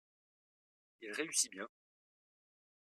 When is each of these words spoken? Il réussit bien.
Il 1.01 1.11
réussit 1.11 1.51
bien. 1.51 1.67